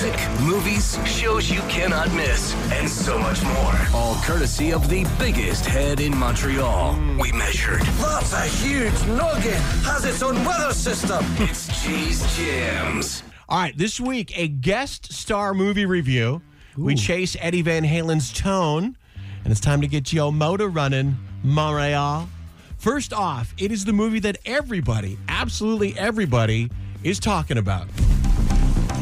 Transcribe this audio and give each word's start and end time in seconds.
Music, 0.00 0.30
movies, 0.42 0.96
shows 1.04 1.50
you 1.50 1.60
cannot 1.62 2.12
miss, 2.14 2.54
and 2.70 2.88
so 2.88 3.18
much 3.18 3.42
more. 3.42 3.74
All 3.92 4.14
courtesy 4.22 4.72
of 4.72 4.88
the 4.88 5.04
biggest 5.18 5.66
head 5.66 5.98
in 5.98 6.16
Montreal. 6.16 6.96
We 7.18 7.32
measured. 7.32 7.80
That's 7.80 8.32
a 8.32 8.42
huge 8.42 8.94
noggin. 9.08 9.60
Has 9.82 10.04
its 10.04 10.22
own 10.22 10.36
weather 10.44 10.72
system. 10.72 11.24
It's 11.40 11.82
Jay's 11.82 12.36
Jams. 12.36 13.24
All 13.48 13.58
right, 13.58 13.76
this 13.76 13.98
week, 13.98 14.38
a 14.38 14.46
guest 14.46 15.12
star 15.12 15.52
movie 15.52 15.86
review. 15.86 16.42
We 16.76 16.94
chase 16.94 17.36
Eddie 17.40 17.62
Van 17.62 17.82
Halen's 17.82 18.32
tone, 18.32 18.96
and 19.42 19.50
it's 19.50 19.60
time 19.60 19.80
to 19.80 19.88
get 19.88 20.12
your 20.12 20.32
Motor 20.32 20.68
running, 20.68 21.16
Montreal. 21.42 22.28
First 22.76 23.12
off, 23.12 23.52
it 23.58 23.72
is 23.72 23.84
the 23.84 23.92
movie 23.92 24.20
that 24.20 24.38
everybody, 24.46 25.18
absolutely 25.28 25.98
everybody, 25.98 26.70
is 27.02 27.18
talking 27.18 27.58
about. 27.58 27.88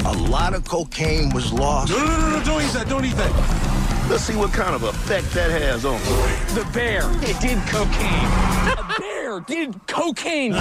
A 0.06 0.12
lot 0.30 0.54
of 0.54 0.64
cocaine 0.64 1.30
was 1.30 1.52
lost. 1.52 1.90
No, 1.90 1.98
no, 1.98 2.06
no, 2.06 2.38
no, 2.38 2.44
don't 2.44 2.62
eat 2.62 2.72
that. 2.74 2.88
Don't 2.88 3.04
eat 3.04 3.16
that. 3.16 4.08
Let's 4.08 4.22
see 4.22 4.36
what 4.36 4.52
kind 4.52 4.72
of 4.72 4.84
effect 4.84 5.32
that 5.32 5.50
has 5.50 5.84
on 5.84 5.94
me. 5.94 6.54
The 6.54 6.64
bear, 6.72 7.02
it 7.24 7.40
did 7.40 7.58
cocaine. 7.66 8.28
A 8.78 8.94
bear 9.00 9.40
did 9.40 9.84
cocaine. 9.88 10.52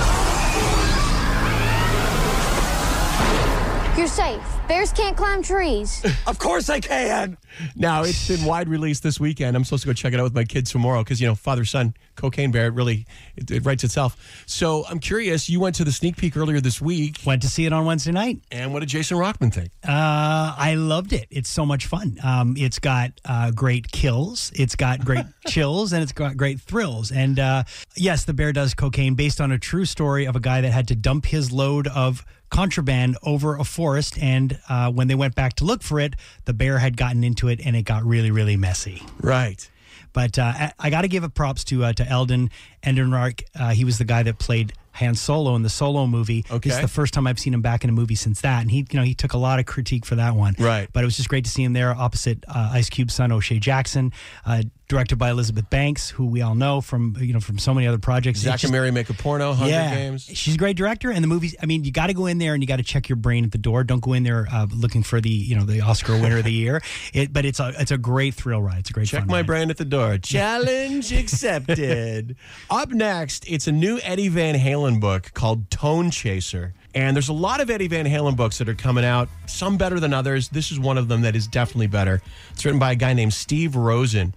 You're 3.98 4.08
safe. 4.08 4.41
Bears 4.67 4.91
can't 4.91 5.16
climb 5.16 5.41
trees. 5.41 6.05
Of 6.27 6.40
course 6.40 6.70
I 6.70 6.80
can. 6.80 7.38
Now, 7.76 8.03
it's 8.03 8.27
been 8.27 8.44
wide 8.45 8.67
release 8.67 8.99
this 8.99 9.20
weekend. 9.20 9.55
I'm 9.55 9.63
supposed 9.63 9.84
to 9.84 9.88
go 9.88 9.94
check 9.94 10.12
it 10.12 10.20
out 10.20 10.23
with 10.23 10.34
my 10.34 10.44
kids 10.44 10.72
tomorrow 10.72 11.03
because, 11.03 11.22
you 11.22 11.27
know, 11.27 11.36
father 11.36 11.63
son, 11.66 11.94
cocaine 12.16 12.52
bear, 12.52 12.66
it 12.67 12.73
really, 12.73 13.05
it, 13.38 13.50
it 13.52 13.63
writes 13.63 13.84
itself. 13.84 14.44
So 14.48 14.86
I'm 14.89 15.00
curious, 15.00 15.48
you 15.50 15.59
went 15.59 15.76
to 15.76 15.84
the 15.84 15.91
sneak 15.91 16.17
peek 16.17 16.36
earlier 16.36 16.59
this 16.59 16.81
week, 16.81 17.20
Went 17.26 17.44
to 17.44 17.48
see 17.48 17.66
it 17.67 17.73
on 17.73 17.86
Wednesday 17.86 18.12
night. 18.12 18.41
and 18.52 18.73
what 18.73 18.80
did 18.80 18.89
Jason 18.89 19.17
Rockman 19.17 19.53
think? 19.53 19.70
Uh, 19.88 20.55
I 20.58 20.73
loved 20.77 21.14
it. 21.14 21.27
It's 21.30 21.50
so 21.50 21.66
much 21.66 21.86
fun. 21.86 22.17
Um, 22.23 22.55
it's 22.58 22.80
got 22.80 23.12
uh, 23.23 23.52
great 23.52 23.92
kills, 23.92 24.52
it's 24.55 24.75
got 24.75 25.05
great 25.05 25.25
chills, 25.48 25.94
and 25.94 26.02
it's 26.02 26.11
got 26.11 26.36
great 26.36 26.59
thrills. 26.59 27.11
And 27.11 27.39
uh, 27.39 27.64
yes, 27.95 28.25
the 28.25 28.33
bear 28.33 28.52
does 28.52 28.73
cocaine 28.73 29.14
based 29.14 29.39
on 29.39 29.52
a 29.52 29.59
true 29.59 29.86
story 29.86 30.25
of 30.25 30.36
a 30.36 30.39
guy 30.42 30.61
that 30.61 30.72
had 30.72 30.88
to 30.89 30.95
dump 30.95 31.27
his 31.27 31.52
load 31.52 31.88
of 31.88 32.25
contraband 32.50 33.18
over 33.24 33.56
a 33.56 33.64
forest. 33.64 34.18
And 34.22 34.60
uh, 34.70 34.92
when 34.92 35.08
they 35.08 35.16
went 35.16 35.36
back 35.36 35.54
to 35.56 35.66
look 35.66 35.82
for 35.84 36.00
it, 36.00 36.16
the 36.46 36.54
bear 36.54 36.80
had 36.80 36.98
gotten 36.98 37.24
into 37.24 37.48
it 37.48 37.60
and 37.66 37.76
it 37.76 37.84
got 37.84 38.04
really, 38.06 38.32
really 38.32 38.58
messy. 38.58 39.02
Right. 39.22 39.70
But 40.14 40.40
uh, 40.40 40.70
I, 40.80 40.90
got 40.90 41.02
to 41.02 41.10
give 41.10 41.26
it 41.26 41.34
props 41.34 41.66
to 41.66 41.84
uh, 41.84 41.94
to 41.94 42.08
Eldon 42.08 42.50
Endenmark. 42.84 43.44
Uh, 43.54 43.72
he 43.72 43.84
was 43.84 43.98
the 43.98 44.06
guy 44.06 44.23
that 44.23 44.40
played 44.40 44.72
Han 44.94 45.14
Solo 45.16 45.58
in 45.58 45.62
the 45.64 45.70
Solo 45.70 46.08
movie. 46.08 46.44
This 46.44 46.52
Okay. 46.54 46.70
is 46.70 46.80
the 46.80 46.88
first 46.88 47.14
time 47.14 47.28
I've 47.28 47.38
seen 47.38 47.54
him 47.54 47.62
back 47.62 47.84
in 47.84 47.90
a 47.90 47.94
movie 47.94 48.16
since 48.16 48.40
that, 48.40 48.62
and 48.62 48.72
he, 48.72 48.78
you 48.90 48.98
know, 48.98 49.04
he 49.04 49.14
took 49.14 49.34
a 49.34 49.38
lot 49.38 49.60
of 49.60 49.66
critique 49.66 50.06
for 50.06 50.16
that 50.16 50.34
one. 50.34 50.56
Right. 50.58 50.88
But 50.94 51.04
it 51.04 51.06
was 51.06 51.18
just 51.18 51.28
great 51.28 51.44
to 51.44 51.52
see 51.52 51.64
him 51.66 51.73
there 51.73 51.94
opposite 51.94 52.46
uh, 52.48 52.70
Ice 52.72 52.90
Cube's 52.90 53.14
son 53.14 53.34
O'Shea 53.34 53.60
Jackson, 53.60 54.14
uh, 54.46 54.64
directed 54.88 55.17
by 55.17 55.30
Elizabeth 55.31 55.69
Banks, 55.69 56.09
who 56.09 56.25
we 56.25 56.41
all 56.41 56.55
know 56.55 56.81
from 56.81 57.16
you 57.19 57.33
know 57.33 57.39
from 57.39 57.58
so 57.58 57.73
many 57.73 57.88
other 57.88 57.97
projects. 57.97 58.39
Zack 58.39 58.55
It's 58.55 58.64
and 58.66 58.72
Miri 58.72 58.92
make 58.92 59.09
a 59.09 59.14
porno, 59.14 59.53
Hunger 59.53 59.72
yeah, 59.72 59.95
Games. 59.95 60.23
she's 60.25 60.55
a 60.55 60.58
great 60.58 60.77
director, 60.77 61.11
and 61.11 61.23
the 61.23 61.27
movies. 61.27 61.55
I 61.61 61.66
mean, 61.66 61.83
you 61.83 61.92
got 61.92 62.08
to 62.08 62.14
go 62.14 62.25
in 62.27 62.38
there 62.38 62.53
and 62.53 62.61
you 62.64 62.67
got 62.67 62.77
to 62.77 62.83
check 62.83 63.09
your 63.09 63.16
brain 63.16 63.44
at 63.45 63.52
the 63.52 63.58
door. 63.58 63.83
Don't 63.83 64.02
go 64.02 64.14
in 64.14 64.23
there 64.23 64.47
uh, 64.52 64.67
looking 64.73 65.03
for 65.03 65.19
the 65.19 65.30
you 65.30 65.55
know 65.55 65.64
the 65.66 65.81
Oscar 65.81 66.14
winner 66.14 66.38
of 66.38 66.44
the 66.44 66.53
year. 66.53 66.81
It, 67.14 67.31
but 67.31 67.45
it's 67.45 67.59
a 67.59 67.72
it's 67.80 67.92
a 67.92 67.97
great 67.97 68.33
thrill 68.33 68.61
ride. 68.61 68.80
It's 68.80 68.89
a 68.89 68.94
great 68.94 69.08
Check 69.08 69.25
my 69.27 69.38
ride. 69.38 69.45
brain 69.45 69.69
at 69.69 69.77
the 69.77 69.86
door. 69.86 70.17
Challenge 70.22 71.11
accepted. 71.14 72.36
Up 72.70 72.89
next, 72.89 73.47
it's 73.49 73.67
a 73.67 73.72
new 73.72 73.99
Eddie 74.03 74.27
Van 74.27 74.55
Halen 74.55 74.99
book 74.99 75.31
called 75.33 75.70
Tone 75.70 76.11
Chaser. 76.11 76.73
And 76.94 77.16
there's 77.16 77.30
a 77.30 77.33
lot 77.33 77.59
of 77.61 77.70
Eddie 77.70 77.88
Van 77.88 78.05
Halen 78.05 78.36
books 78.36 78.58
that 78.58 78.70
are 78.70 78.75
coming 78.75 79.03
out, 79.05 79.27
some 79.47 79.77
better 79.77 79.99
than 79.99 80.14
others. 80.14 80.49
This 80.49 80.72
is 80.72 80.80
one 80.80 80.97
of 80.97 81.08
them 81.08 81.22
that 81.22 81.36
is 81.36 81.47
definitely 81.47 81.88
better. 81.88 82.22
It's 82.52 82.64
written 82.66 82.80
by 82.80 82.94
a 82.94 82.95
guy 82.95 83.14
named 83.14 83.33
Steve 83.33 83.75
Rosen, 83.75 84.33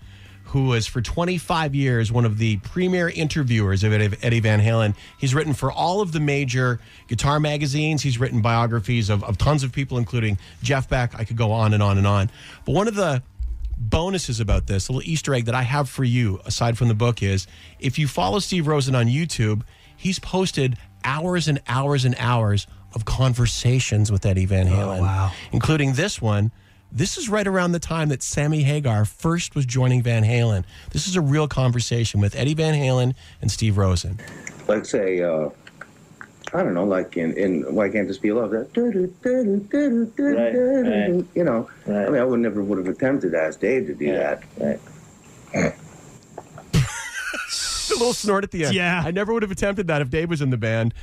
who 0.48 0.64
was 0.64 0.86
for 0.86 1.02
25 1.02 1.74
years 1.74 2.10
one 2.10 2.24
of 2.24 2.38
the 2.38 2.56
premier 2.58 3.08
interviewers 3.08 3.84
of 3.84 3.92
Eddie 3.92 4.40
Van 4.40 4.61
Halen. 4.61 4.95
He's 5.18 5.34
written 5.34 5.52
for 5.52 5.70
all 5.70 6.00
of 6.00 6.12
the 6.12 6.20
major 6.20 6.80
guitar 7.06 7.39
magazines. 7.39 8.02
He's 8.02 8.18
written 8.18 8.40
biographies 8.40 9.11
of, 9.11 9.23
of 9.24 9.36
tons 9.36 9.62
of 9.62 9.73
people, 9.73 9.98
including 9.98 10.39
Jeff 10.62 10.89
Beck. 10.89 11.14
I 11.14 11.24
could 11.24 11.36
go 11.36 11.52
on 11.52 11.74
and 11.74 11.83
on 11.83 11.98
and 11.98 12.06
on. 12.06 12.30
But 12.64 12.73
one 12.73 12.89
of 12.89 12.95
the 12.95 13.23
bonuses 13.77 14.40
about 14.40 14.67
this, 14.67 14.89
a 14.89 14.92
little 14.92 15.08
Easter 15.08 15.34
egg 15.34 15.45
that 15.45 15.55
I 15.55 15.62
have 15.62 15.89
for 15.89 16.05
you, 16.05 16.40
aside 16.45 16.78
from 16.78 16.89
the 16.89 16.94
book, 16.94 17.23
is 17.23 17.46
if 17.78 17.98
you 17.98 18.08
follow 18.08 18.39
Steve 18.39 18.67
Rosen 18.67 18.94
on 18.94 19.06
YouTube, 19.06 19.62
he's 19.96 20.18
posted 20.18 20.77
hours 21.05 21.46
and 21.46 21.61
hours 21.68 22.05
and 22.05 22.14
hours 22.18 22.67
of 22.94 23.05
conversations 23.05 24.11
with 24.11 24.24
Eddie 24.24 24.46
Van 24.46 24.68
oh, 24.68 24.73
Halen, 24.73 25.00
wow. 25.00 25.33
including 25.52 25.92
this 25.92 26.20
one. 26.23 26.50
This 26.90 27.18
is 27.18 27.28
right 27.28 27.46
around 27.46 27.72
the 27.72 27.78
time 27.78 28.08
that 28.08 28.22
Sammy 28.22 28.62
Hagar 28.62 29.04
first 29.04 29.54
was 29.54 29.66
joining 29.66 30.02
Van 30.02 30.24
Halen. 30.24 30.64
This 30.90 31.06
is 31.06 31.16
a 31.16 31.20
real 31.20 31.46
conversation 31.46 32.20
with 32.20 32.34
Eddie 32.34 32.54
Van 32.54 32.74
Halen 32.74 33.14
and 33.42 33.50
Steve 33.50 33.76
Rosen. 33.76 34.18
like 34.66 34.86
say 34.86 35.22
uh 35.22 35.50
I 36.54 36.62
don't 36.62 36.72
know, 36.72 36.84
like 36.84 37.18
in, 37.18 37.34
in 37.34 37.74
Why 37.74 37.90
Can't 37.90 38.08
This 38.08 38.16
Be 38.16 38.32
Love? 38.32 38.52
That 38.52 38.74
right. 40.16 41.24
you 41.34 41.44
know. 41.44 41.68
Right. 41.86 42.06
I 42.06 42.10
mean 42.10 42.20
I 42.20 42.24
would 42.24 42.40
never 42.40 42.62
would 42.62 42.78
have 42.78 42.88
attempted 42.88 43.32
to 43.32 43.38
ask 43.38 43.60
Dave 43.60 43.86
to 43.88 43.94
do 43.94 44.12
that. 44.12 44.42
Right. 44.56 44.80
a 47.90 47.94
little 47.94 48.14
snort 48.14 48.44
at 48.44 48.50
the 48.50 48.64
end. 48.64 48.74
Yeah. 48.74 49.02
I 49.05 49.10
never 49.10 49.32
would 49.32 49.42
have 49.42 49.50
attempted 49.50 49.88
that 49.88 50.00
if 50.00 50.10
Dave 50.10 50.30
was 50.30 50.40
in 50.40 50.50
the 50.50 50.56
band. 50.56 50.94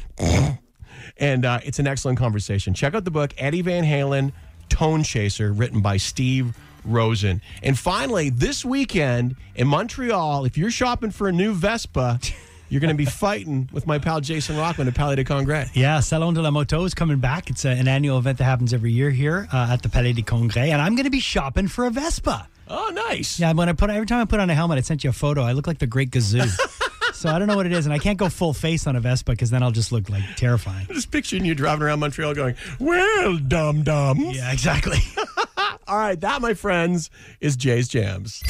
and 1.17 1.45
uh, 1.45 1.59
it's 1.63 1.79
an 1.79 1.87
excellent 1.87 2.17
conversation. 2.17 2.73
Check 2.73 2.95
out 2.95 3.05
the 3.05 3.11
book, 3.11 3.33
Eddie 3.37 3.61
Van 3.61 3.83
Halen, 3.83 4.31
Tone 4.75 5.03
Chaser, 5.03 5.53
written 5.53 5.79
by 5.79 5.95
Steve 5.95 6.53
Rosen. 6.83 7.41
And 7.63 7.79
finally, 7.79 8.29
this 8.29 8.65
weekend 8.65 9.37
in 9.55 9.69
Montreal, 9.69 10.43
if 10.43 10.57
you're 10.57 10.69
shopping 10.69 11.11
for 11.11 11.29
a 11.29 11.31
new 11.31 11.53
Vespa, 11.53 12.19
you're 12.69 12.81
going 12.81 12.93
to 12.93 12.97
be 12.97 13.05
fighting 13.05 13.69
with 13.71 13.87
my 13.87 13.99
pal 13.99 14.19
Jason 14.19 14.57
Rockman 14.57 14.89
at 14.89 14.93
Palais 14.93 15.15
de 15.15 15.23
Congrès. 15.23 15.69
Yeah, 15.73 16.01
Salon 16.01 16.33
de 16.33 16.41
la 16.41 16.51
Moto 16.51 16.83
is 16.83 16.93
coming 16.93 17.19
back. 17.19 17.49
It's 17.49 17.63
a, 17.63 17.69
an 17.69 17.87
annual 17.87 18.17
event 18.17 18.37
that 18.39 18.43
happens 18.43 18.73
every 18.73 18.91
year 18.91 19.11
here 19.11 19.47
uh, 19.53 19.69
at 19.71 19.81
the 19.81 19.87
Palais 19.87 20.11
de 20.11 20.23
Congrès, 20.23 20.67
and 20.67 20.81
I'm 20.81 20.95
going 20.95 21.05
to 21.05 21.09
be 21.09 21.21
shopping 21.21 21.69
for 21.69 21.85
a 21.85 21.89
Vespa. 21.89 22.49
Oh, 22.67 22.91
nice. 22.93 23.39
Yeah, 23.39 23.53
when 23.53 23.69
I 23.69 23.73
put 23.73 23.89
every 23.89 24.07
time 24.07 24.19
I 24.19 24.25
put 24.25 24.41
on 24.41 24.49
a 24.49 24.55
helmet, 24.55 24.77
I 24.77 24.81
sent 24.81 25.05
you 25.05 25.09
a 25.09 25.13
photo. 25.13 25.41
I 25.41 25.53
look 25.53 25.67
like 25.67 25.77
the 25.77 25.87
Great 25.87 26.11
Gazoo. 26.11 26.41
so 27.15 27.29
I 27.29 27.39
don't 27.39 27.47
know 27.47 27.55
what 27.55 27.65
it 27.65 27.71
is, 27.71 27.85
and 27.85 27.93
I 27.93 27.99
can't 27.99 28.17
go 28.17 28.29
full 28.29 28.53
face 28.53 28.87
on 28.87 28.95
a 28.95 28.99
Vespa 28.99 29.31
because 29.31 29.49
then 29.49 29.63
I'll 29.63 29.71
just 29.71 29.91
look 29.91 30.09
like 30.09 30.23
terrifying. 30.35 30.87
Just 30.87 31.11
picturing 31.11 31.45
you 31.45 31.55
driving 31.55 31.83
around 31.83 31.99
Montreal 31.99 32.33
going, 32.33 32.55
well, 32.79 33.37
dum 33.37 33.83
dums. 33.83 34.35
Yeah, 34.35 34.51
exactly. 34.51 34.99
All 35.87 35.97
right, 35.97 36.19
that, 36.21 36.41
my 36.41 36.53
friends, 36.53 37.09
is 37.39 37.55
Jay's 37.55 37.87
Jams. 37.87 38.41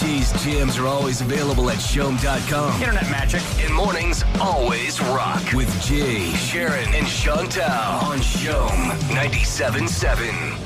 Jay's 0.00 0.32
Jams 0.44 0.76
are 0.78 0.86
always 0.86 1.20
available 1.20 1.70
at 1.70 1.78
CHOM.com. 1.78 2.80
Internet 2.80 3.10
magic. 3.10 3.42
And 3.64 3.72
mornings 3.72 4.24
always 4.40 5.00
rock 5.00 5.52
with 5.52 5.70
Jay, 5.84 6.30
Sharon, 6.32 6.92
and 6.94 7.06
Chantal 7.06 7.64
on 7.64 8.20
CHOM 8.20 8.90
97.7. 9.14 10.63